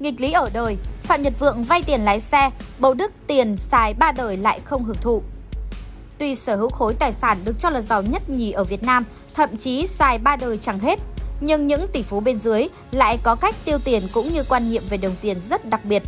Nghịch 0.00 0.20
lý 0.20 0.32
ở 0.32 0.50
đời, 0.52 0.76
Phạm 1.02 1.22
Nhật 1.22 1.38
Vượng 1.38 1.62
vay 1.62 1.82
tiền 1.82 2.00
lái 2.00 2.20
xe, 2.20 2.50
bầu 2.78 2.94
đức 2.94 3.12
tiền 3.26 3.56
xài 3.56 3.94
ba 3.94 4.12
đời 4.12 4.36
lại 4.36 4.60
không 4.64 4.84
hưởng 4.84 4.96
thụ. 5.00 5.22
Tuy 6.18 6.34
sở 6.34 6.56
hữu 6.56 6.68
khối 6.68 6.94
tài 6.94 7.12
sản 7.12 7.38
được 7.44 7.58
cho 7.58 7.70
là 7.70 7.80
giàu 7.80 8.02
nhất 8.02 8.30
nhì 8.30 8.52
ở 8.52 8.64
Việt 8.64 8.82
Nam, 8.82 9.04
thậm 9.34 9.56
chí 9.56 9.86
xài 9.86 10.18
ba 10.18 10.36
đời 10.36 10.58
chẳng 10.58 10.78
hết, 10.78 10.98
nhưng 11.40 11.66
những 11.66 11.86
tỷ 11.92 12.02
phú 12.02 12.20
bên 12.20 12.38
dưới 12.38 12.68
lại 12.90 13.18
có 13.22 13.34
cách 13.34 13.54
tiêu 13.64 13.78
tiền 13.84 14.02
cũng 14.12 14.28
như 14.28 14.42
quan 14.48 14.70
niệm 14.70 14.82
về 14.90 14.96
đồng 14.96 15.14
tiền 15.20 15.40
rất 15.40 15.64
đặc 15.64 15.84
biệt. 15.84 16.02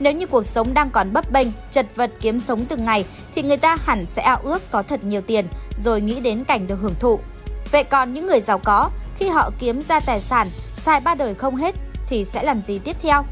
Nếu 0.00 0.12
như 0.12 0.26
cuộc 0.26 0.46
sống 0.46 0.74
đang 0.74 0.90
còn 0.90 1.12
bấp 1.12 1.32
bênh, 1.32 1.48
chật 1.70 1.86
vật 1.96 2.10
kiếm 2.20 2.40
sống 2.40 2.64
từng 2.64 2.84
ngày 2.84 3.04
thì 3.34 3.42
người 3.42 3.56
ta 3.56 3.76
hẳn 3.84 4.06
sẽ 4.06 4.22
ao 4.22 4.38
ước 4.42 4.70
có 4.70 4.82
thật 4.82 5.04
nhiều 5.04 5.20
tiền 5.20 5.46
rồi 5.84 6.00
nghĩ 6.00 6.20
đến 6.20 6.44
cảnh 6.44 6.66
được 6.66 6.78
hưởng 6.82 6.94
thụ. 7.00 7.18
Vậy 7.72 7.84
còn 7.84 8.12
những 8.12 8.26
người 8.26 8.40
giàu 8.40 8.58
có, 8.58 8.90
khi 9.16 9.28
họ 9.28 9.50
kiếm 9.58 9.82
ra 9.82 10.00
tài 10.00 10.20
sản, 10.20 10.50
xài 10.76 11.00
ba 11.00 11.14
đời 11.14 11.34
không 11.34 11.56
hết 11.56 11.74
thì 12.12 12.24
sẽ 12.24 12.42
làm 12.42 12.62
gì 12.62 12.78
tiếp 12.78 12.96
theo? 13.02 13.24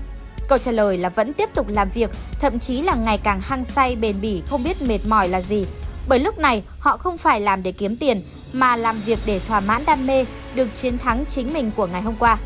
Câu 0.49 0.59
trả 0.59 0.73
lời 0.73 0.99
là 0.99 1.09
vẫn 1.09 1.33
tiếp 1.33 1.51
tục 1.55 1.69
làm 1.69 1.91
việc, 1.91 2.11
thậm 2.41 2.59
chí 2.59 2.83
là 2.83 2.95
ngày 2.95 3.19
càng 3.19 3.41
hăng 3.41 3.65
say 3.65 3.97
bền 3.97 4.21
bỉ 4.21 4.43
không 4.47 4.65
biết 4.65 4.83
mệt 4.83 4.99
mỏi 5.09 5.29
là 5.29 5.41
gì. 5.41 5.67
Bởi 6.09 6.19
lúc 6.19 6.39
này 6.39 6.63
họ 6.79 6.97
không 6.97 7.19
phải 7.19 7.41
làm 7.41 7.63
để 7.63 7.73
kiếm 7.73 7.97
tiền 7.97 8.23
mà 8.53 8.77
làm 8.77 9.01
việc 9.01 9.19
để 9.27 9.41
thỏa 9.49 9.61
mãn 9.61 9.83
đam 9.87 10.07
mê, 10.07 10.25
được 10.55 10.69
chiến 10.75 10.99
thắng 10.99 11.25
chính 11.29 11.53
mình 11.53 11.71
của 11.77 11.87
ngày 11.87 12.03
hôm 12.03 12.15
qua. 12.19 12.39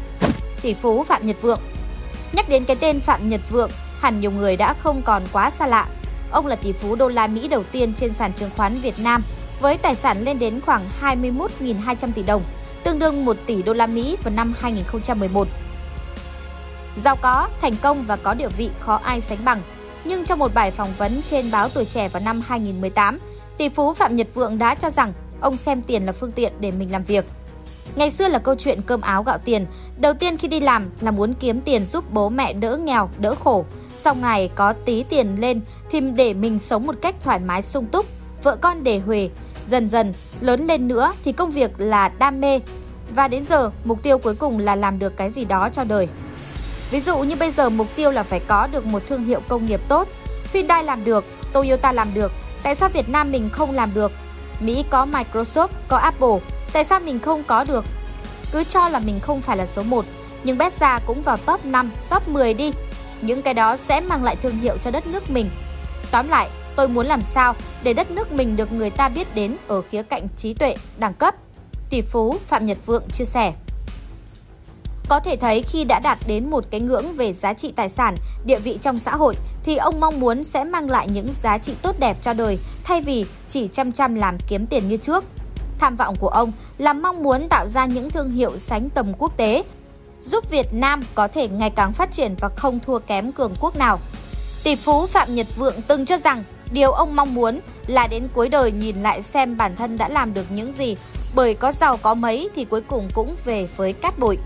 Tỷ 0.62 0.74
phú 0.74 1.05
Phạm 1.05 1.27
Nhật 1.27 1.36
Vượng 1.42 1.60
Nhắc 2.32 2.48
đến 2.48 2.64
cái 2.64 2.77
tên 2.80 3.00
Phạm 3.00 3.28
Nhật 3.28 3.41
Vượng, 3.50 3.70
hẳn 4.00 4.20
nhiều 4.20 4.30
người 4.30 4.56
đã 4.56 4.74
không 4.74 5.02
còn 5.02 5.22
quá 5.32 5.50
xa 5.50 5.66
lạ. 5.66 5.86
Ông 6.30 6.46
là 6.46 6.56
tỷ 6.56 6.72
phú 6.72 6.94
đô 6.94 7.08
la 7.08 7.27
Mỹ 7.27 7.48
đầu 7.48 7.64
tiên 7.72 7.92
trên 7.94 8.12
sàn 8.12 8.32
chứng 8.32 8.50
khoán 8.56 8.80
Việt 8.80 8.98
Nam 8.98 9.22
với 9.60 9.78
tài 9.78 9.94
sản 9.94 10.24
lên 10.24 10.38
đến 10.38 10.60
khoảng 10.66 10.88
21.200 11.00 12.12
tỷ 12.14 12.22
đồng, 12.22 12.42
tương 12.84 12.98
đương 12.98 13.24
1 13.24 13.36
tỷ 13.46 13.62
đô 13.62 13.72
la 13.72 13.86
Mỹ 13.86 14.16
vào 14.22 14.34
năm 14.34 14.55
2011. 14.60 15.48
Giàu 17.04 17.16
có, 17.16 17.48
thành 17.60 17.74
công 17.82 18.04
và 18.04 18.16
có 18.16 18.34
địa 18.34 18.48
vị 18.48 18.70
khó 18.80 19.00
ai 19.04 19.20
sánh 19.20 19.44
bằng. 19.44 19.62
Nhưng 20.04 20.24
trong 20.24 20.38
một 20.38 20.55
bài 20.55 20.70
phỏng 20.70 20.92
vấn 20.98 21.22
trên 21.22 21.50
báo 21.50 21.69
Tuổi 21.69 21.84
Trẻ 21.84 22.08
vào 22.08 22.22
năm 22.22 22.42
2018, 22.46 23.19
tỷ 23.56 23.69
phú 23.69 23.94
Phạm 23.94 24.16
Nhật 24.16 24.27
Vượng 24.34 24.58
đã 24.58 24.74
cho 24.74 24.91
rằng 24.91 25.12
ông 25.41 25.56
xem 25.56 25.82
tiền 25.82 26.06
là 26.06 26.12
phương 26.12 26.32
tiện 26.32 26.52
để 26.60 26.70
mình 26.70 26.92
làm 26.92 27.04
việc. 27.04 27.24
Ngày 27.96 28.10
xưa 28.10 28.28
là 28.28 28.38
câu 28.38 28.54
chuyện 28.54 28.80
cơm 28.86 29.00
áo 29.00 29.22
gạo 29.22 29.38
tiền, 29.38 29.66
đầu 29.96 30.14
tiên 30.14 30.36
khi 30.36 30.48
đi 30.48 30.60
làm 30.60 30.91
là 31.00 31.10
muốn 31.10 31.34
kiếm 31.34 31.60
tiền 31.60 31.84
giúp 31.84 32.04
bố 32.12 32.28
mẹ 32.28 32.52
đỡ 32.52 32.77
nghèo, 32.77 33.10
đỡ 33.19 33.34
khổ. 33.34 33.64
Sau 33.97 34.14
ngày 34.14 34.50
có 34.54 34.72
tí 34.72 35.02
tiền 35.02 35.36
lên 35.41 35.60
thì 35.91 36.00
để 36.00 36.34
mình 36.34 36.58
sống 36.58 36.86
một 36.86 36.94
cách 37.00 37.14
thoải 37.24 37.38
mái 37.38 37.62
sung 37.62 37.86
túc, 37.86 38.06
vợ 38.42 38.56
con 38.56 38.84
đề 38.84 38.98
huề. 38.98 39.30
Dần 39.69 39.88
dần, 39.88 40.12
lớn 40.41 40.66
lên 40.66 40.88
nữa 40.88 41.12
thì 41.24 41.32
công 41.32 41.50
việc 41.50 41.70
là 41.78 42.08
đam 42.08 42.41
mê. 42.41 42.60
Và 43.14 43.28
đến 43.28 43.44
giờ, 43.44 43.70
mục 43.84 44.02
tiêu 44.02 44.19
cuối 44.19 44.34
cùng 44.34 44.58
là 44.58 44.74
làm 44.74 44.98
được 44.98 45.16
cái 45.16 45.30
gì 45.30 45.44
đó 45.44 45.69
cho 45.72 45.84
đời. 45.84 46.08
Ví 46.90 47.00
dụ 47.00 47.18
như 47.18 47.36
bây 47.36 47.50
giờ 47.50 47.70
mục 47.70 47.86
tiêu 47.96 48.10
là 48.10 48.22
phải 48.22 48.40
có 48.40 48.66
được 48.66 48.86
một 48.86 49.02
thương 49.08 49.24
hiệu 49.24 49.40
công 49.48 49.66
nghiệp 49.66 49.80
tốt. 49.88 50.08
Hyundai 50.52 50.84
làm 50.84 51.04
được, 51.04 51.24
Toyota 51.52 51.92
làm 51.92 52.14
được, 52.14 52.32
tại 52.62 52.74
sao 52.74 52.88
Việt 52.88 53.08
Nam 53.08 53.32
mình 53.32 53.50
không 53.52 53.72
làm 53.72 53.94
được? 53.94 54.12
Mỹ 54.60 54.84
có 54.91 55.06
Microsoft, 55.06 55.68
có 55.88 55.96
Apple, 55.96 56.38
tại 56.72 56.84
sao 56.84 57.00
mình 57.00 57.20
không 57.20 57.44
có 57.44 57.64
được? 57.64 57.84
Cứ 58.52 58.64
cho 58.64 58.88
là 58.88 58.98
mình 58.98 59.20
không 59.20 59.41
phải 59.41 59.56
là 59.56 59.66
số 59.66 59.82
1, 59.82 60.04
nhưng 60.44 60.58
bét 60.58 60.72
ra 60.72 60.98
cũng 61.06 61.22
vào 61.22 61.36
top 61.36 61.64
5, 61.64 61.91
top 62.10 62.28
10 62.28 62.54
đi. 62.54 62.72
Những 63.20 63.42
cái 63.42 63.54
đó 63.54 63.76
sẽ 63.76 64.00
mang 64.00 64.24
lại 64.24 64.36
thương 64.36 64.58
hiệu 64.58 64.76
cho 64.76 64.91
đất 64.91 65.06
nước 65.06 65.30
mình. 65.30 65.50
Tóm 66.10 66.28
lại, 66.28 66.48
tôi 66.76 66.88
muốn 66.88 67.06
làm 67.06 67.20
sao 67.20 67.54
để 67.82 67.92
đất 67.92 68.10
nước 68.10 68.32
mình 68.32 68.56
được 68.56 68.72
người 68.72 68.91
ta 68.91 69.08
biết 69.08 69.34
đến 69.34 69.56
ở 69.69 69.82
khía 69.91 70.02
cạnh 70.02 70.26
trí 70.36 70.54
tuệ, 70.54 70.76
đẳng 70.98 71.14
cấp. 71.14 71.34
Tỷ 71.91 72.02
phú 72.02 72.38
Phạm 72.46 72.66
Nhật 72.66 72.78
Vượng 72.86 73.10
chia 73.12 73.24
sẻ. 73.24 73.52
Có 75.08 75.20
thể 75.20 75.36
thấy 75.36 75.62
khi 75.62 75.84
đã 75.84 76.00
đạt 76.00 76.19
đến 76.27 76.50
một 76.50 76.64
cái 76.70 76.80
ngưỡng 76.80 77.12
về 77.12 77.33
giá 77.33 77.55
trị 77.55 77.72
tài 77.77 77.88
sản, 77.88 78.14
địa 78.44 78.58
vị 78.58 78.78
trong 78.80 78.98
xã 78.98 79.16
hội 79.16 79.34
thì 79.64 79.77
ông 79.77 80.00
mong 80.00 80.20
muốn 80.20 80.44
sẽ 80.44 80.64
mang 80.64 80.91
lại 80.91 81.08
những 81.12 81.28
giá 81.42 81.58
trị 81.58 81.74
tốt 81.83 81.97
đẹp 81.98 82.16
cho 82.22 82.33
đời 82.33 82.58
thay 82.84 83.00
vì 83.00 83.27
chỉ 83.48 83.69
chăm 83.72 83.92
chăm 83.92 84.14
làm 84.14 84.38
kiếm 84.48 84.66
tiền 84.66 84.88
như 84.88 84.97
trước. 84.97 85.25
Tham 85.78 85.97
vọng 85.97 86.15
của 86.20 86.28
ông 86.28 86.53
là 86.78 86.92
mong 86.92 87.22
muốn 87.22 87.48
tạo 87.48 87.66
ra 87.69 87.87
những 87.87 88.10
thương 88.10 88.31
hiệu 88.31 88.59
sánh 88.59 88.91
tầm 88.91 89.12
quốc 89.19 89.37
tế, 89.37 89.65
giúp 90.22 90.50
Việt 90.50 90.66
Nam 90.75 91.03
có 91.15 91.28
thể 91.28 91.48
ngày 91.48 91.71
càng 91.71 91.92
phát 91.92 92.12
triển 92.12 92.34
và 92.41 92.48
không 92.56 92.81
thua 92.81 92.98
kém 92.98 93.32
cường 93.32 93.54
quốc 93.60 93.76
nào. 93.76 93.98
Tỷ 94.65 94.76
phú 94.76 95.06
Phạm 95.06 95.34
Nhật 95.34 95.47
Vượng 95.56 95.82
từng 95.88 96.04
cho 96.04 96.19
rằng 96.19 96.44
điều 96.72 96.92
ông 96.92 97.16
mong 97.16 97.34
muốn 97.34 97.60
là 97.86 98.06
đến 98.06 98.28
cuối 98.34 98.48
đời 98.48 98.72
nhìn 98.72 99.03
lại 99.03 99.22
xem 99.22 99.56
bản 99.56 99.76
thân 99.76 99.98
đã 99.98 100.09
làm 100.09 100.34
được 100.34 100.47
những 100.50 100.72
gì, 100.72 100.97
bởi 101.34 101.54
có 101.54 101.72
giàu 101.72 101.97
có 101.97 102.15
mấy 102.15 102.48
thì 102.56 102.65
cuối 102.65 102.81
cùng 102.81 103.09
cũng 103.15 103.36
về 103.44 103.69
với 103.76 103.92
cát 103.92 104.19
bụi. 104.19 104.36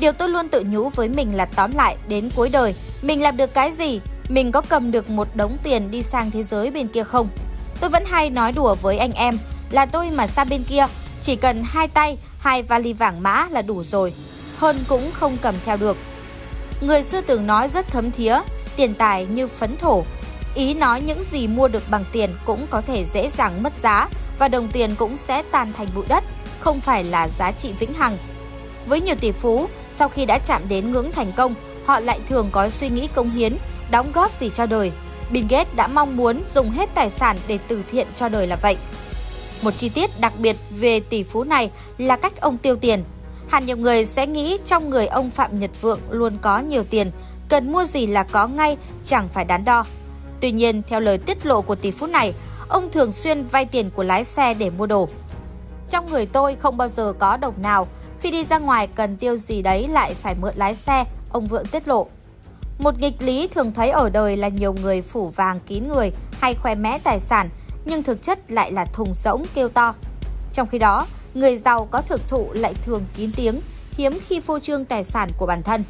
Điều 0.00 0.12
tôi 0.12 0.28
luôn 0.28 0.48
tự 0.48 0.64
nhủ 0.66 0.88
với 0.88 1.08
mình 1.08 1.36
là 1.36 1.44
tóm 1.44 1.70
lại 1.74 1.96
đến 2.08 2.30
cuối 2.36 2.48
đời, 2.48 2.74
mình 3.02 3.22
làm 3.22 3.36
được 3.36 3.54
cái 3.54 3.72
gì, 3.72 4.00
mình 4.28 4.52
có 4.52 4.60
cầm 4.60 4.90
được 4.90 5.10
một 5.10 5.28
đống 5.34 5.56
tiền 5.62 5.90
đi 5.90 6.02
sang 6.02 6.30
thế 6.30 6.42
giới 6.42 6.70
bên 6.70 6.88
kia 6.88 7.04
không. 7.04 7.28
Tôi 7.80 7.90
vẫn 7.90 8.04
hay 8.06 8.30
nói 8.30 8.52
đùa 8.52 8.74
với 8.74 8.98
anh 8.98 9.12
em 9.12 9.38
là 9.70 9.86
tôi 9.86 10.10
mà 10.10 10.26
sang 10.26 10.48
bên 10.48 10.62
kia 10.62 10.86
chỉ 11.20 11.36
cần 11.36 11.62
hai 11.64 11.88
tay, 11.88 12.18
hai 12.38 12.62
vali 12.62 12.92
vàng 12.92 13.22
mã 13.22 13.46
là 13.50 13.62
đủ 13.62 13.84
rồi, 13.84 14.12
hơn 14.56 14.76
cũng 14.88 15.10
không 15.12 15.36
cầm 15.42 15.54
theo 15.64 15.76
được. 15.76 15.96
Người 16.80 17.02
xưa 17.02 17.20
từng 17.20 17.46
nói 17.46 17.68
rất 17.68 17.88
thấm 17.88 18.10
thía, 18.10 18.40
tiền 18.76 18.94
tài 18.94 19.26
như 19.26 19.46
phấn 19.46 19.76
thổ. 19.76 20.04
Ý 20.54 20.74
nói 20.74 21.00
những 21.00 21.22
gì 21.24 21.48
mua 21.48 21.68
được 21.68 21.82
bằng 21.90 22.04
tiền 22.12 22.30
cũng 22.44 22.66
có 22.70 22.80
thể 22.80 23.04
dễ 23.04 23.30
dàng 23.30 23.62
mất 23.62 23.72
giá 23.74 24.08
và 24.38 24.48
đồng 24.48 24.68
tiền 24.68 24.94
cũng 24.94 25.16
sẽ 25.16 25.42
tan 25.42 25.72
thành 25.72 25.88
bụi 25.94 26.04
đất, 26.08 26.24
không 26.60 26.80
phải 26.80 27.04
là 27.04 27.28
giá 27.28 27.52
trị 27.52 27.72
vĩnh 27.78 27.94
hằng. 27.94 28.18
Với 28.86 29.00
nhiều 29.00 29.14
tỷ 29.20 29.32
phú, 29.32 29.68
sau 29.92 30.08
khi 30.08 30.26
đã 30.26 30.38
chạm 30.38 30.62
đến 30.68 30.92
ngưỡng 30.92 31.12
thành 31.12 31.32
công, 31.32 31.54
họ 31.84 32.00
lại 32.00 32.20
thường 32.28 32.48
có 32.52 32.68
suy 32.68 32.88
nghĩ 32.88 33.08
công 33.14 33.30
hiến, 33.30 33.56
đóng 33.90 34.12
góp 34.12 34.40
gì 34.40 34.50
cho 34.54 34.66
đời. 34.66 34.92
Bill 35.30 35.46
Gates 35.48 35.74
đã 35.74 35.86
mong 35.86 36.16
muốn 36.16 36.42
dùng 36.54 36.70
hết 36.70 36.90
tài 36.94 37.10
sản 37.10 37.36
để 37.46 37.58
từ 37.68 37.82
thiện 37.90 38.06
cho 38.14 38.28
đời 38.28 38.46
là 38.46 38.56
vậy. 38.56 38.76
Một 39.62 39.70
chi 39.76 39.88
tiết 39.88 40.20
đặc 40.20 40.32
biệt 40.38 40.56
về 40.70 41.00
tỷ 41.00 41.22
phú 41.22 41.44
này 41.44 41.70
là 41.98 42.16
cách 42.16 42.40
ông 42.40 42.58
tiêu 42.58 42.76
tiền. 42.76 43.04
Hẳn 43.48 43.66
nhiều 43.66 43.76
người 43.76 44.04
sẽ 44.04 44.26
nghĩ 44.26 44.58
trong 44.66 44.90
người 44.90 45.06
ông 45.06 45.30
Phạm 45.30 45.58
Nhật 45.58 45.70
Vượng 45.80 46.00
luôn 46.10 46.38
có 46.42 46.58
nhiều 46.58 46.84
tiền, 46.90 47.10
cần 47.48 47.72
mua 47.72 47.84
gì 47.84 48.06
là 48.06 48.22
có 48.22 48.46
ngay, 48.46 48.76
chẳng 49.04 49.28
phải 49.32 49.44
đắn 49.44 49.64
đo. 49.64 49.84
Tuy 50.40 50.50
nhiên, 50.50 50.82
theo 50.88 51.00
lời 51.00 51.18
tiết 51.18 51.46
lộ 51.46 51.62
của 51.62 51.74
tỷ 51.74 51.90
phú 51.90 52.06
này, 52.06 52.34
ông 52.68 52.90
thường 52.90 53.12
xuyên 53.12 53.42
vay 53.42 53.64
tiền 53.64 53.90
của 53.90 54.02
lái 54.02 54.24
xe 54.24 54.54
để 54.54 54.70
mua 54.70 54.86
đồ. 54.86 55.08
Trong 55.88 56.10
người 56.10 56.26
tôi 56.26 56.56
không 56.56 56.76
bao 56.76 56.88
giờ 56.88 57.12
có 57.18 57.36
đồng 57.36 57.62
nào, 57.62 57.88
khi 58.26 58.32
đi 58.32 58.44
ra 58.44 58.58
ngoài 58.58 58.88
cần 58.94 59.16
tiêu 59.16 59.36
gì 59.36 59.62
đấy 59.62 59.88
lại 59.88 60.14
phải 60.14 60.34
mượn 60.34 60.56
lái 60.56 60.74
xe, 60.74 61.04
ông 61.32 61.46
Vượng 61.46 61.66
tiết 61.66 61.88
lộ. 61.88 62.06
Một 62.78 62.98
nghịch 62.98 63.22
lý 63.22 63.48
thường 63.48 63.72
thấy 63.72 63.90
ở 63.90 64.10
đời 64.10 64.36
là 64.36 64.48
nhiều 64.48 64.74
người 64.82 65.02
phủ 65.02 65.28
vàng 65.28 65.60
kín 65.66 65.88
người 65.88 66.12
hay 66.40 66.54
khoe 66.54 66.74
mẽ 66.74 66.98
tài 67.04 67.20
sản, 67.20 67.48
nhưng 67.84 68.02
thực 68.02 68.22
chất 68.22 68.50
lại 68.50 68.72
là 68.72 68.84
thùng 68.84 69.14
rỗng 69.14 69.42
kêu 69.54 69.68
to. 69.68 69.94
Trong 70.52 70.68
khi 70.68 70.78
đó, 70.78 71.06
người 71.34 71.56
giàu 71.56 71.88
có 71.90 72.02
thực 72.02 72.28
thụ 72.28 72.52
lại 72.52 72.74
thường 72.74 73.04
kín 73.16 73.30
tiếng, 73.36 73.60
hiếm 73.90 74.12
khi 74.26 74.40
phô 74.40 74.58
trương 74.58 74.84
tài 74.84 75.04
sản 75.04 75.28
của 75.38 75.46
bản 75.46 75.62
thân. 75.62 75.84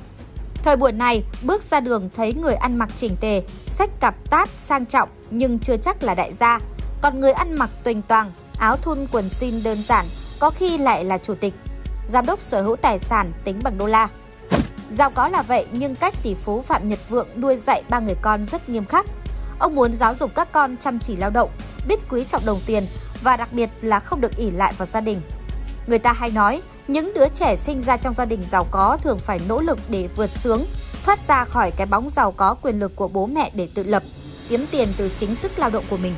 Thời 0.64 0.76
buổi 0.76 0.92
này, 0.92 1.22
bước 1.42 1.62
ra 1.62 1.80
đường 1.80 2.10
thấy 2.16 2.32
người 2.32 2.54
ăn 2.54 2.76
mặc 2.76 2.88
chỉnh 2.96 3.16
tề, 3.20 3.42
sách 3.66 3.90
cặp 4.00 4.30
táp 4.30 4.48
sang 4.58 4.86
trọng 4.86 5.08
nhưng 5.30 5.58
chưa 5.58 5.76
chắc 5.76 6.02
là 6.02 6.14
đại 6.14 6.32
gia. 6.32 6.58
Còn 7.02 7.20
người 7.20 7.32
ăn 7.32 7.54
mặc 7.54 7.70
tuỳnh 7.84 8.02
toàn, 8.02 8.32
áo 8.58 8.76
thun 8.76 9.06
quần 9.12 9.30
xin 9.30 9.62
đơn 9.62 9.82
giản, 9.82 10.06
có 10.38 10.50
khi 10.50 10.78
lại 10.78 11.04
là 11.04 11.18
chủ 11.18 11.34
tịch 11.34 11.54
giám 12.08 12.26
đốc 12.26 12.40
sở 12.40 12.62
hữu 12.62 12.76
tài 12.76 12.98
sản 12.98 13.32
tính 13.44 13.58
bằng 13.62 13.78
đô 13.78 13.86
la. 13.86 14.08
Giàu 14.90 15.10
có 15.10 15.28
là 15.28 15.42
vậy 15.42 15.66
nhưng 15.72 15.94
cách 15.94 16.14
tỷ 16.22 16.34
phú 16.34 16.62
Phạm 16.62 16.88
Nhật 16.88 16.98
Vượng 17.08 17.28
nuôi 17.36 17.56
dạy 17.56 17.82
ba 17.88 18.00
người 18.00 18.16
con 18.22 18.46
rất 18.52 18.68
nghiêm 18.68 18.84
khắc. 18.84 19.06
Ông 19.58 19.74
muốn 19.74 19.94
giáo 19.94 20.14
dục 20.14 20.30
các 20.34 20.52
con 20.52 20.76
chăm 20.76 20.98
chỉ 20.98 21.16
lao 21.16 21.30
động, 21.30 21.50
biết 21.88 22.00
quý 22.10 22.24
trọng 22.24 22.46
đồng 22.46 22.60
tiền 22.66 22.86
và 23.22 23.36
đặc 23.36 23.52
biệt 23.52 23.70
là 23.82 24.00
không 24.00 24.20
được 24.20 24.36
ỉ 24.36 24.50
lại 24.50 24.72
vào 24.78 24.86
gia 24.86 25.00
đình. 25.00 25.20
Người 25.86 25.98
ta 25.98 26.12
hay 26.12 26.30
nói, 26.30 26.62
những 26.88 27.12
đứa 27.14 27.28
trẻ 27.28 27.56
sinh 27.56 27.82
ra 27.82 27.96
trong 27.96 28.14
gia 28.14 28.24
đình 28.24 28.42
giàu 28.50 28.66
có 28.70 28.98
thường 29.02 29.18
phải 29.18 29.40
nỗ 29.48 29.60
lực 29.60 29.78
để 29.88 30.08
vượt 30.16 30.30
sướng, 30.30 30.66
thoát 31.04 31.20
ra 31.20 31.44
khỏi 31.44 31.70
cái 31.70 31.86
bóng 31.86 32.10
giàu 32.10 32.32
có 32.32 32.54
quyền 32.54 32.80
lực 32.80 32.96
của 32.96 33.08
bố 33.08 33.26
mẹ 33.26 33.50
để 33.54 33.68
tự 33.74 33.82
lập, 33.82 34.02
kiếm 34.48 34.66
tiền 34.70 34.88
từ 34.96 35.10
chính 35.16 35.34
sức 35.34 35.58
lao 35.58 35.70
động 35.70 35.84
của 35.90 35.96
mình. 35.96 36.14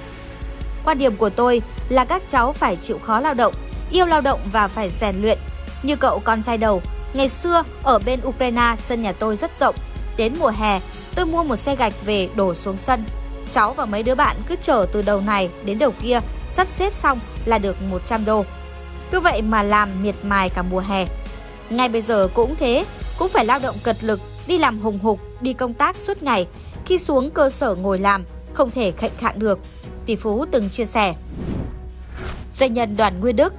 Quan 0.84 0.98
điểm 0.98 1.16
của 1.16 1.30
tôi 1.30 1.62
là 1.88 2.04
các 2.04 2.22
cháu 2.28 2.52
phải 2.52 2.76
chịu 2.76 2.98
khó 2.98 3.20
lao 3.20 3.34
động, 3.34 3.54
yêu 3.90 4.06
lao 4.06 4.20
động 4.20 4.40
và 4.52 4.68
phải 4.68 4.90
rèn 4.90 5.22
luyện 5.22 5.38
như 5.82 5.96
cậu 5.96 6.20
con 6.24 6.42
trai 6.42 6.58
đầu, 6.58 6.82
ngày 7.12 7.28
xưa 7.28 7.62
ở 7.82 7.98
bên 7.98 8.20
Ukraine 8.26 8.74
sân 8.78 9.02
nhà 9.02 9.12
tôi 9.12 9.36
rất 9.36 9.58
rộng. 9.58 9.74
Đến 10.16 10.34
mùa 10.38 10.52
hè, 10.58 10.80
tôi 11.14 11.26
mua 11.26 11.44
một 11.44 11.56
xe 11.56 11.76
gạch 11.76 11.92
về 12.04 12.28
đổ 12.34 12.54
xuống 12.54 12.78
sân. 12.78 13.04
Cháu 13.50 13.74
và 13.74 13.86
mấy 13.86 14.02
đứa 14.02 14.14
bạn 14.14 14.36
cứ 14.46 14.56
chở 14.60 14.86
từ 14.92 15.02
đầu 15.02 15.20
này 15.20 15.50
đến 15.64 15.78
đầu 15.78 15.92
kia, 16.02 16.20
sắp 16.48 16.68
xếp 16.68 16.94
xong 16.94 17.18
là 17.44 17.58
được 17.58 17.82
100 17.90 18.24
đô. 18.24 18.44
Cứ 19.10 19.20
vậy 19.20 19.42
mà 19.42 19.62
làm 19.62 20.02
miệt 20.02 20.14
mài 20.22 20.48
cả 20.48 20.62
mùa 20.62 20.80
hè. 20.80 21.06
Ngay 21.70 21.88
bây 21.88 22.02
giờ 22.02 22.28
cũng 22.34 22.54
thế, 22.56 22.84
cũng 23.18 23.28
phải 23.28 23.44
lao 23.44 23.58
động 23.58 23.76
cật 23.82 24.04
lực, 24.04 24.20
đi 24.46 24.58
làm 24.58 24.80
hùng 24.80 24.98
hục, 24.98 25.20
đi 25.40 25.52
công 25.52 25.74
tác 25.74 25.96
suốt 25.96 26.22
ngày. 26.22 26.46
Khi 26.86 26.98
xuống 26.98 27.30
cơ 27.30 27.50
sở 27.50 27.74
ngồi 27.74 27.98
làm, 27.98 28.24
không 28.52 28.70
thể 28.70 28.90
khệnh 28.90 29.12
khạng 29.18 29.38
được. 29.38 29.58
Tỷ 30.06 30.16
phú 30.16 30.44
từng 30.50 30.70
chia 30.70 30.84
sẻ. 30.84 31.14
Doanh 32.52 32.74
nhân 32.74 32.96
đoàn 32.96 33.20
Nguyên 33.20 33.36
Đức 33.36 33.54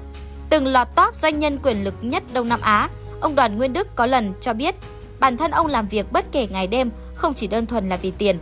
Từng 0.49 0.67
lọt 0.67 0.87
top 0.95 1.15
doanh 1.15 1.39
nhân 1.39 1.59
quyền 1.63 1.83
lực 1.83 1.93
nhất 2.01 2.23
Đông 2.33 2.49
Nam 2.49 2.61
Á, 2.61 2.89
ông 3.19 3.35
Đoàn 3.35 3.57
Nguyên 3.57 3.73
Đức 3.73 3.95
có 3.95 4.05
lần 4.05 4.33
cho 4.41 4.53
biết 4.53 4.75
bản 5.19 5.37
thân 5.37 5.51
ông 5.51 5.67
làm 5.67 5.87
việc 5.87 6.11
bất 6.11 6.25
kể 6.31 6.47
ngày 6.51 6.67
đêm, 6.67 6.89
không 7.15 7.33
chỉ 7.33 7.47
đơn 7.47 7.65
thuần 7.65 7.89
là 7.89 7.97
vì 7.97 8.11
tiền. 8.17 8.37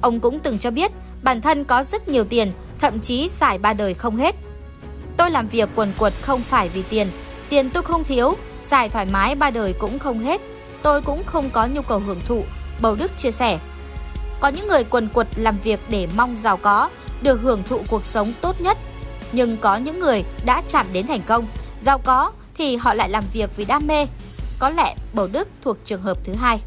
Ông 0.00 0.20
cũng 0.20 0.40
từng 0.40 0.58
cho 0.58 0.70
biết 0.70 0.92
bản 1.22 1.40
thân 1.40 1.64
có 1.64 1.84
rất 1.84 2.08
nhiều 2.08 2.24
tiền, 2.24 2.52
thậm 2.80 3.00
chí 3.00 3.28
xài 3.28 3.58
ba 3.58 3.72
đời 3.72 3.94
không 3.94 4.16
hết. 4.16 4.34
Tôi 5.16 5.30
làm 5.30 5.48
việc 5.48 5.68
quần 5.76 5.92
quật 5.98 6.12
không 6.22 6.40
phải 6.40 6.68
vì 6.68 6.82
tiền, 6.82 7.08
tiền 7.48 7.70
tôi 7.70 7.82
không 7.82 8.04
thiếu, 8.04 8.34
xài 8.62 8.88
thoải 8.88 9.06
mái 9.06 9.34
ba 9.34 9.50
đời 9.50 9.74
cũng 9.78 9.98
không 9.98 10.18
hết. 10.18 10.40
Tôi 10.82 11.02
cũng 11.02 11.24
không 11.24 11.50
có 11.50 11.66
nhu 11.66 11.82
cầu 11.82 11.98
hưởng 11.98 12.20
thụ, 12.26 12.44
Bầu 12.80 12.94
Đức 12.94 13.10
chia 13.16 13.30
sẻ. 13.30 13.58
Có 14.40 14.48
những 14.48 14.68
người 14.68 14.84
quần 14.84 15.08
quật 15.08 15.26
làm 15.36 15.58
việc 15.58 15.80
để 15.88 16.08
mong 16.16 16.36
giàu 16.36 16.56
có, 16.56 16.90
được 17.22 17.40
hưởng 17.42 17.62
thụ 17.62 17.80
cuộc 17.88 18.04
sống 18.04 18.32
tốt 18.40 18.60
nhất. 18.60 18.78
Nhưng 19.32 19.56
có 19.56 19.76
những 19.76 20.00
người 20.00 20.24
đã 20.44 20.62
chạm 20.68 20.86
đến 20.92 21.06
thành 21.06 21.22
công, 21.26 21.46
giàu 21.80 21.98
có 21.98 22.32
thì 22.54 22.76
họ 22.76 22.94
lại 22.94 23.08
làm 23.08 23.24
việc 23.32 23.56
vì 23.56 23.64
đam 23.64 23.86
mê. 23.86 24.06
Có 24.58 24.70
lẽ 24.70 24.94
Bầu 25.14 25.28
Đức 25.32 25.48
thuộc 25.62 25.76
trường 25.84 26.02
hợp 26.02 26.18
thứ 26.24 26.32
hai. 26.34 26.60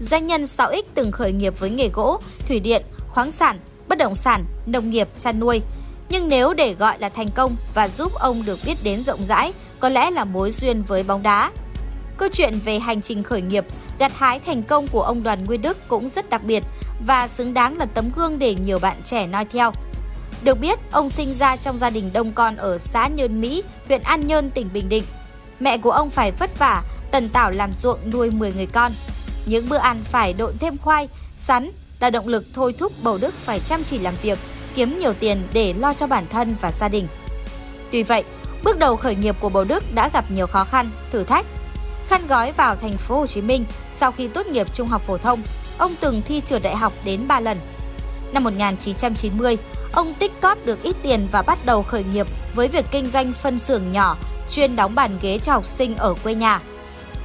Doanh 0.00 0.26
nhân 0.26 0.42
6X 0.42 0.82
từng 0.94 1.12
khởi 1.12 1.32
nghiệp 1.32 1.58
với 1.58 1.70
nghề 1.70 1.88
gỗ, 1.88 2.20
thủy 2.48 2.60
điện, 2.60 2.82
khoáng 3.08 3.32
sản, 3.32 3.58
bất 3.88 3.98
động 3.98 4.14
sản, 4.14 4.44
nông 4.66 4.90
nghiệp, 4.90 5.08
chăn 5.18 5.40
nuôi. 5.40 5.60
Nhưng 6.08 6.28
nếu 6.28 6.54
để 6.54 6.74
gọi 6.74 6.98
là 6.98 7.08
thành 7.08 7.30
công 7.30 7.56
và 7.74 7.88
giúp 7.88 8.14
ông 8.14 8.42
được 8.46 8.58
biết 8.66 8.74
đến 8.84 9.02
rộng 9.02 9.24
rãi, 9.24 9.52
có 9.80 9.88
lẽ 9.88 10.10
là 10.10 10.24
mối 10.24 10.52
duyên 10.52 10.82
với 10.82 11.02
bóng 11.02 11.22
đá. 11.22 11.50
Câu 12.16 12.28
chuyện 12.32 12.58
về 12.64 12.78
hành 12.78 13.02
trình 13.02 13.22
khởi 13.22 13.42
nghiệp, 13.42 13.64
gặt 13.98 14.12
hái 14.14 14.40
thành 14.40 14.62
công 14.62 14.86
của 14.88 15.02
ông 15.02 15.22
Đoàn 15.22 15.44
Nguyên 15.44 15.62
Đức 15.62 15.88
cũng 15.88 16.08
rất 16.08 16.30
đặc 16.30 16.44
biệt 16.44 16.62
và 17.06 17.28
xứng 17.28 17.54
đáng 17.54 17.78
là 17.78 17.86
tấm 17.86 18.10
gương 18.16 18.38
để 18.38 18.54
nhiều 18.54 18.78
bạn 18.78 18.96
trẻ 19.04 19.26
noi 19.26 19.44
theo. 19.44 19.72
Được 20.42 20.58
biết, 20.58 20.78
ông 20.90 21.10
sinh 21.10 21.34
ra 21.34 21.56
trong 21.56 21.78
gia 21.78 21.90
đình 21.90 22.12
đông 22.12 22.32
con 22.32 22.56
ở 22.56 22.78
xã 22.78 23.08
Nhơn 23.08 23.40
Mỹ, 23.40 23.62
huyện 23.86 24.02
An 24.02 24.26
Nhơn, 24.26 24.50
tỉnh 24.50 24.68
Bình 24.72 24.88
Định. 24.88 25.04
Mẹ 25.60 25.78
của 25.78 25.90
ông 25.90 26.10
phải 26.10 26.32
vất 26.32 26.58
vả, 26.58 26.82
tần 27.10 27.28
tảo 27.28 27.50
làm 27.50 27.72
ruộng 27.72 28.10
nuôi 28.10 28.30
10 28.30 28.52
người 28.52 28.66
con. 28.66 28.92
Những 29.46 29.68
bữa 29.68 29.76
ăn 29.76 30.02
phải 30.04 30.32
độn 30.32 30.58
thêm 30.58 30.78
khoai, 30.78 31.08
sắn 31.36 31.70
là 32.00 32.10
động 32.10 32.28
lực 32.28 32.44
thôi 32.54 32.74
thúc 32.78 32.92
Bầu 33.02 33.18
Đức 33.18 33.34
phải 33.34 33.60
chăm 33.60 33.84
chỉ 33.84 33.98
làm 33.98 34.14
việc, 34.22 34.38
kiếm 34.74 34.98
nhiều 34.98 35.12
tiền 35.12 35.48
để 35.52 35.72
lo 35.72 35.94
cho 35.94 36.06
bản 36.06 36.24
thân 36.30 36.56
và 36.60 36.72
gia 36.72 36.88
đình. 36.88 37.06
Tuy 37.90 38.02
vậy, 38.02 38.24
bước 38.62 38.78
đầu 38.78 38.96
khởi 38.96 39.14
nghiệp 39.14 39.36
của 39.40 39.48
Bầu 39.48 39.64
Đức 39.64 39.94
đã 39.94 40.10
gặp 40.12 40.30
nhiều 40.30 40.46
khó 40.46 40.64
khăn, 40.64 40.90
thử 41.12 41.24
thách. 41.24 41.46
Khăn 42.08 42.26
gói 42.26 42.52
vào 42.52 42.76
thành 42.76 42.96
phố 42.98 43.18
Hồ 43.18 43.26
Chí 43.26 43.40
Minh 43.40 43.64
sau 43.90 44.12
khi 44.12 44.28
tốt 44.28 44.46
nghiệp 44.46 44.74
trung 44.74 44.88
học 44.88 45.02
phổ 45.02 45.18
thông, 45.18 45.42
ông 45.78 45.94
từng 46.00 46.22
thi 46.22 46.42
trượt 46.46 46.62
đại 46.62 46.76
học 46.76 46.92
đến 47.04 47.28
3 47.28 47.40
lần. 47.40 47.58
Năm 48.32 48.44
1990, 48.44 49.56
ông 49.92 50.14
tích 50.14 50.32
cóp 50.40 50.58
được 50.66 50.82
ít 50.82 50.96
tiền 51.02 51.28
và 51.32 51.42
bắt 51.42 51.58
đầu 51.66 51.82
khởi 51.82 52.04
nghiệp 52.04 52.26
với 52.54 52.68
việc 52.68 52.84
kinh 52.90 53.10
doanh 53.10 53.32
phân 53.32 53.58
xưởng 53.58 53.92
nhỏ 53.92 54.16
chuyên 54.50 54.76
đóng 54.76 54.94
bàn 54.94 55.18
ghế 55.22 55.38
cho 55.38 55.52
học 55.52 55.66
sinh 55.66 55.96
ở 55.96 56.14
quê 56.22 56.34
nhà. 56.34 56.60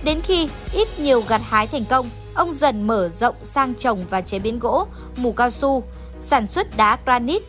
Đến 0.03 0.21
khi 0.21 0.49
ít 0.73 0.99
nhiều 0.99 1.23
gặt 1.27 1.41
hái 1.43 1.67
thành 1.67 1.85
công, 1.85 2.09
ông 2.33 2.53
dần 2.53 2.87
mở 2.87 3.09
rộng 3.09 3.35
sang 3.41 3.73
trồng 3.75 4.05
và 4.09 4.21
chế 4.21 4.39
biến 4.39 4.59
gỗ, 4.59 4.87
mù 5.17 5.31
cao 5.31 5.49
su, 5.49 5.83
sản 6.19 6.47
xuất 6.47 6.77
đá 6.77 6.97
granite. 7.05 7.45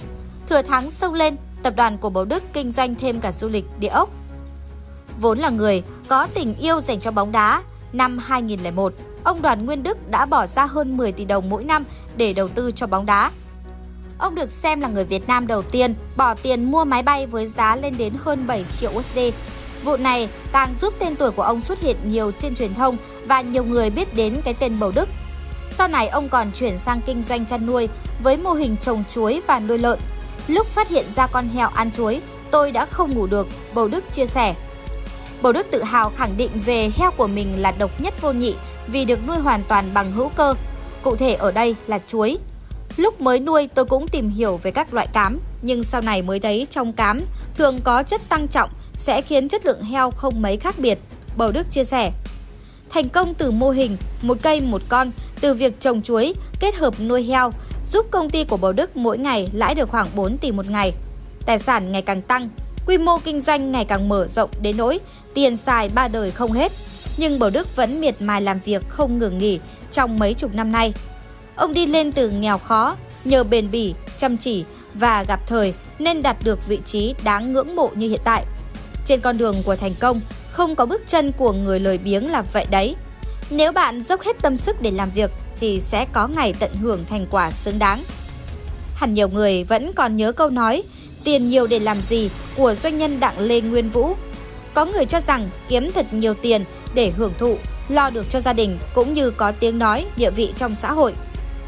Thừa 0.49 0.63
thắng 0.63 0.91
sâu 0.91 1.13
lên, 1.13 1.37
tập 1.63 1.75
đoàn 1.77 1.99
của 1.99 2.11
Bầu 2.11 2.25
Đức 2.25 2.43
kinh 2.53 2.73
doanh 2.73 2.95
thêm 2.95 3.21
cả 3.21 3.33
du 3.33 3.49
lịch 3.49 3.65
địa 3.79 3.89
ốc. 3.89 4.11
Vốn 5.21 5.39
là 5.39 5.51
người 5.51 5.83
có 6.09 6.27
tình 6.35 6.55
yêu 6.55 6.81
dành 6.81 7.01
cho 7.01 7.11
bóng 7.11 7.33
đá, 7.33 7.63
năm 7.93 8.19
2001, 8.19 8.95
ông 9.25 9.43
Đoàn 9.43 9.67
Nguyên 9.67 9.83
Đức 9.83 10.11
đã 10.11 10.27
bỏ 10.27 10.47
ra 10.47 10.67
hơn 10.67 10.97
10 10.97 11.13
tỷ 11.13 11.25
đồng 11.25 11.51
mỗi 11.51 11.65
năm 11.65 11.85
để 12.17 12.33
đầu 12.33 12.49
tư 12.49 12.71
cho 12.77 12.87
bóng 12.87 13.07
đá. 13.07 13.31
Ông 14.19 14.35
được 14.35 14.51
xem 14.51 14.81
là 14.81 14.89
người 14.89 15.05
Việt 15.05 15.29
Nam 15.29 15.47
đầu 15.47 15.63
tiên 15.63 15.95
bỏ 16.17 16.35
tiền 16.35 16.71
mua 16.71 16.85
máy 16.85 17.03
bay 17.03 17.27
với 17.27 17.47
giá 17.47 17.77
lên 17.77 17.95
đến 17.99 18.13
hơn 18.19 18.47
7 18.47 18.65
triệu 18.79 18.91
USD. 18.91 19.19
Vụ 19.85 19.97
này 19.97 20.29
càng 20.53 20.75
giúp 20.81 20.95
tên 20.99 21.17
tuổi 21.17 21.31
của 21.31 21.43
ông 21.43 21.61
xuất 21.61 21.81
hiện 21.81 21.97
nhiều 22.05 22.33
trên 22.39 22.55
truyền 22.55 22.75
thông 22.75 22.97
và 23.27 23.41
nhiều 23.41 23.65
người 23.65 23.91
biết 23.91 24.15
đến 24.15 24.37
cái 24.45 24.55
tên 24.55 24.77
Bầu 24.81 24.93
Đức. 24.95 25.09
Sau 25.79 25.89
này 25.89 26.09
ông 26.09 26.29
còn 26.29 26.51
chuyển 26.53 26.79
sang 26.79 27.01
kinh 27.07 27.23
doanh 27.23 27.47
chăn 27.47 27.67
nuôi 27.67 27.89
với 28.23 28.37
mô 28.37 28.53
hình 28.53 28.77
trồng 28.81 29.05
chuối 29.11 29.43
và 29.47 29.61
nuôi 29.61 29.79
lợn. 29.79 29.99
Lúc 30.49 30.67
phát 30.67 30.89
hiện 30.89 31.05
ra 31.17 31.27
con 31.27 31.49
heo 31.49 31.69
ăn 31.69 31.91
chuối, 31.93 32.21
tôi 32.51 32.73
đã 32.73 32.87
không 32.87 33.15
ngủ 33.15 33.27
được, 33.27 33.49
Bầu 33.75 33.89
Đức 33.89 34.11
chia 34.11 34.27
sẻ. 34.27 34.55
Bầu 35.43 35.53
Đức 35.53 35.67
tự 35.71 35.83
hào 35.83 36.11
khẳng 36.11 36.37
định 36.37 36.51
về 36.67 36.91
heo 36.97 37.11
của 37.11 37.27
mình 37.27 37.63
là 37.63 37.73
độc 37.79 38.01
nhất 38.01 38.21
vô 38.21 38.33
nhị 38.33 38.55
vì 38.87 39.05
được 39.05 39.27
nuôi 39.27 39.37
hoàn 39.37 39.63
toàn 39.69 39.85
bằng 39.95 40.13
hữu 40.13 40.29
cơ. 40.29 40.55
Cụ 41.03 41.17
thể 41.17 41.35
ở 41.35 41.53
đây 41.53 41.77
là 41.87 41.99
chuối. 42.09 42.39
Lúc 42.97 43.21
mới 43.21 43.41
nuôi 43.41 43.69
tôi 43.75 43.85
cũng 43.85 44.09
tìm 44.09 44.29
hiểu 44.29 44.61
về 44.63 44.71
các 44.71 44.95
loại 44.95 45.07
cám, 45.13 45.41
nhưng 45.63 45.83
sau 45.83 46.01
này 46.01 46.23
mới 46.23 46.41
thấy 46.41 46.67
trong 46.71 46.93
cám 46.93 47.21
thường 47.55 47.79
có 47.85 48.03
chất 48.03 48.21
tăng 48.29 48.49
trọng 48.49 48.71
sẽ 48.95 49.23
khiến 49.23 49.49
chất 49.49 49.67
lượng 49.67 49.83
heo 49.83 50.11
không 50.11 50.43
mấy 50.43 50.57
khác 50.57 50.75
biệt, 50.79 50.99
Bầu 51.37 51.53
Đức 51.53 51.67
chia 51.71 51.85
sẻ. 51.85 52.13
Thành 52.91 53.09
công 53.09 53.35
từ 53.35 53.51
mô 53.51 53.71
hình 53.71 53.97
một 54.23 54.39
cây 54.43 54.61
một 54.61 54.83
con 54.89 55.11
từ 55.41 55.55
việc 55.55 55.81
trồng 55.81 56.03
chuối 56.03 56.35
kết 56.61 56.75
hợp 56.75 56.95
nuôi 57.01 57.23
heo 57.23 57.51
giúp 57.93 58.07
công 58.11 58.31
ty 58.31 58.45
của 58.45 58.57
Bầu 58.57 58.73
Đức 58.73 58.97
mỗi 58.97 59.19
ngày 59.19 59.49
lãi 59.53 59.75
được 59.75 59.89
khoảng 59.89 60.09
4 60.15 60.39
tỷ 60.39 60.53
một 60.53 60.71
ngày. 60.71 60.93
Tài 61.47 61.59
sản 61.59 61.93
ngày 61.93 62.03
càng 62.03 62.23
tăng, 62.23 62.49
quy 62.87 62.99
mô 62.99 63.19
kinh 63.19 63.41
doanh 63.41 63.73
ngày 63.73 63.85
càng 63.85 64.09
mở 64.09 64.29
rộng 64.29 64.51
đến 64.63 64.77
nỗi 64.77 65.01
tiền 65.35 65.57
xài 65.57 65.89
ba 65.89 66.09
đời 66.09 66.31
không 66.31 66.53
hết. 66.53 66.73
Nhưng 67.17 67.39
Bầu 67.39 67.51
Đức 67.51 67.77
vẫn 67.77 68.01
miệt 68.01 68.23
mài 68.23 68.43
làm 68.43 68.61
việc 68.65 68.89
không 68.89 69.19
ngừng 69.19 69.39
nghỉ 69.39 69.61
trong 69.91 70.17
mấy 70.19 70.35
chục 70.35 70.55
năm 70.55 70.73
nay. 70.73 70.93
Ông 71.57 71.73
đi 71.73 71.87
lên 71.87 72.13
từ 72.13 72.31
nghèo 72.31 72.59
khó, 72.59 72.97
nhờ 73.25 73.45
bền 73.45 73.71
bỉ, 73.71 73.95
chăm 74.19 74.37
chỉ 74.37 74.65
và 74.95 75.25
gặp 75.29 75.41
thời 75.47 75.75
nên 75.99 76.23
đạt 76.23 76.37
được 76.45 76.67
vị 76.69 76.79
trí 76.85 77.15
đáng 77.25 77.53
ngưỡng 77.53 77.77
mộ 77.77 77.91
như 77.95 78.09
hiện 78.09 78.21
tại. 78.25 78.45
Trên 79.05 79.21
con 79.21 79.39
đường 79.39 79.63
của 79.63 79.77
thành 79.77 79.95
công, 80.01 80.21
không 80.51 80.77
có 80.77 80.87
bước 80.87 81.03
chân 81.07 81.33
của 81.33 81.53
người 81.53 81.81
lười 81.81 81.99
biếng 81.99 82.31
là 82.31 82.43
vậy 82.53 82.67
đấy. 82.71 82.97
Nếu 83.51 83.73
bạn 83.73 84.03
dốc 84.03 84.23
hết 84.23 84.37
tâm 84.43 84.57
sức 84.57 84.83
để 84.83 84.91
làm 84.91 85.11
việc 85.11 85.31
thì 85.61 85.81
sẽ 85.81 86.07
có 86.13 86.29
ngày 86.29 86.55
tận 86.59 86.71
hưởng 86.75 87.05
thành 87.11 87.27
quả 87.31 87.51
xứng 87.51 87.79
đáng. 87.79 88.03
Hẳn 88.95 89.15
nhiều 89.15 89.29
người 89.29 89.65
vẫn 89.65 89.93
còn 89.93 90.17
nhớ 90.17 90.33
câu 90.33 90.51
nói 90.51 90.83
tiền 91.25 91.49
nhiều 91.49 91.67
để 91.67 91.79
làm 91.79 92.01
gì 92.01 92.31
của 92.57 92.75
doanh 92.75 92.99
nhân 92.99 93.21
Đặng 93.21 93.39
Lê 93.39 93.61
Nguyên 93.61 93.91
Vũ. 93.91 94.15
Có 94.75 94.85
người 94.85 95.05
cho 95.05 95.21
rằng 95.21 95.51
kiếm 95.69 95.91
thật 95.95 96.07
nhiều 96.13 96.35
tiền 96.35 96.65
để 96.95 97.11
hưởng 97.11 97.33
thụ, 97.39 97.57
lo 97.89 98.11
được 98.11 98.31
cho 98.31 98.41
gia 98.41 98.53
đình 98.53 98.79
cũng 98.95 99.13
như 99.13 99.31
có 99.31 99.53
tiếng 99.53 99.79
nói, 99.79 100.07
địa 100.17 100.31
vị 100.31 100.53
trong 100.57 100.75
xã 100.75 100.93
hội. 100.93 101.13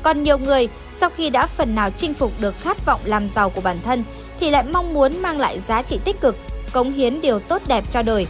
Còn 0.03 0.23
nhiều 0.23 0.39
người 0.39 0.69
sau 0.91 1.11
khi 1.11 1.31
đã 1.31 1.47
phần 1.47 1.75
nào 1.75 1.91
chinh 1.91 2.15
phục 2.15 2.33
được 2.41 2.55
khát 2.61 2.87
vọng 2.87 3.01
làm 3.05 3.29
giàu 3.29 3.51
của 3.51 3.61
bản 3.61 3.79
thân 3.85 4.05
thì 4.41 4.51
lại 4.51 4.65
mong 4.73 4.95
muốn 4.95 5.23
mang 5.23 5.39
lại 5.39 5.59
giá 5.59 5.83
trị 5.83 5.99
tích 6.05 6.21
cực, 6.21 6.37
cống 6.73 6.93
hiến 6.93 7.21
điều 7.21 7.39
tốt 7.39 7.63
đẹp 7.67 7.85
cho 7.91 8.03
đời. 8.03 8.27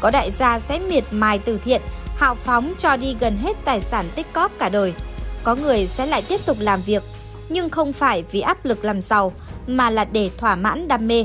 Có 0.00 0.10
đại 0.10 0.30
gia 0.30 0.58
sẽ 0.58 0.78
miệt 0.78 1.04
mài 1.10 1.38
từ 1.38 1.58
thiện, 1.58 1.82
hào 2.16 2.34
phóng 2.34 2.72
cho 2.78 2.96
đi 2.96 3.16
gần 3.20 3.36
hết 3.36 3.56
tài 3.64 3.80
sản 3.80 4.04
tích 4.14 4.32
cóp 4.32 4.52
cả 4.58 4.68
đời. 4.68 4.94
Có 5.44 5.54
người 5.54 5.86
sẽ 5.86 6.06
lại 6.06 6.22
tiếp 6.28 6.46
tục 6.46 6.56
làm 6.60 6.82
việc, 6.82 7.02
nhưng 7.48 7.70
không 7.70 7.92
phải 7.92 8.24
vì 8.30 8.40
áp 8.40 8.64
lực 8.64 8.84
làm 8.84 9.02
giàu, 9.02 9.32
mà 9.66 9.90
là 9.90 10.04
để 10.04 10.30
thỏa 10.38 10.56
mãn 10.56 10.88
đam 10.88 11.08
mê, 11.08 11.24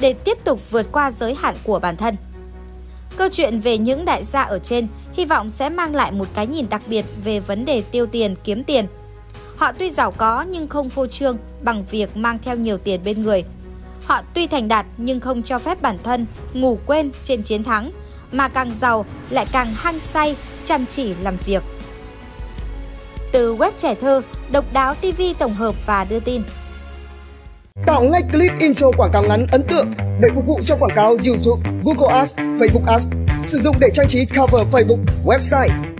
để 0.00 0.12
tiếp 0.12 0.38
tục 0.44 0.70
vượt 0.70 0.86
qua 0.92 1.10
giới 1.10 1.34
hạn 1.34 1.56
của 1.64 1.78
bản 1.78 1.96
thân. 1.96 2.16
Câu 3.16 3.28
chuyện 3.32 3.60
về 3.60 3.78
những 3.78 4.04
đại 4.04 4.24
gia 4.24 4.42
ở 4.42 4.58
trên 4.58 4.86
hy 5.12 5.24
vọng 5.24 5.50
sẽ 5.50 5.68
mang 5.68 5.94
lại 5.94 6.12
một 6.12 6.28
cái 6.34 6.46
nhìn 6.46 6.66
đặc 6.70 6.82
biệt 6.88 7.04
về 7.24 7.40
vấn 7.40 7.64
đề 7.64 7.82
tiêu 7.90 8.06
tiền, 8.06 8.34
kiếm 8.44 8.64
tiền. 8.64 8.86
Họ 9.56 9.72
tuy 9.78 9.90
giàu 9.90 10.10
có 10.10 10.42
nhưng 10.42 10.68
không 10.68 10.88
phô 10.88 11.06
trương 11.06 11.38
bằng 11.62 11.84
việc 11.90 12.16
mang 12.16 12.38
theo 12.42 12.56
nhiều 12.56 12.78
tiền 12.78 13.00
bên 13.04 13.22
người. 13.22 13.44
Họ 14.04 14.22
tuy 14.34 14.46
thành 14.46 14.68
đạt 14.68 14.86
nhưng 14.96 15.20
không 15.20 15.42
cho 15.42 15.58
phép 15.58 15.82
bản 15.82 15.98
thân 16.02 16.26
ngủ 16.52 16.78
quên 16.86 17.10
trên 17.22 17.42
chiến 17.42 17.64
thắng, 17.64 17.90
mà 18.32 18.48
càng 18.48 18.74
giàu 18.74 19.04
lại 19.30 19.46
càng 19.52 19.74
hăng 19.74 20.00
say, 20.00 20.36
chăm 20.64 20.86
chỉ 20.86 21.14
làm 21.22 21.36
việc. 21.44 21.62
Từ 23.32 23.56
web 23.56 23.72
trẻ 23.78 23.94
thơ, 23.94 24.22
độc 24.52 24.64
đáo 24.72 24.94
TV 24.94 25.22
tổng 25.38 25.54
hợp 25.54 25.86
và 25.86 26.04
đưa 26.04 26.20
tin. 26.20 26.42
Tạo 27.86 28.02
ngay 28.02 28.22
clip 28.32 28.52
intro 28.58 28.90
quảng 28.96 29.10
cáo 29.12 29.22
ngắn 29.22 29.46
ấn 29.52 29.62
tượng 29.62 29.90
để 30.20 30.28
phục 30.34 30.46
vụ 30.46 30.60
cho 30.66 30.76
quảng 30.76 30.96
cáo 30.96 31.08
YouTube, 31.08 31.70
Google 31.84 32.18
Ads, 32.18 32.34
Facebook 32.38 32.84
Ads. 32.86 33.06
Sử 33.42 33.58
dụng 33.58 33.76
để 33.80 33.88
trang 33.94 34.08
trí 34.08 34.26
cover 34.26 34.66
Facebook, 34.72 35.02
website 35.24 35.95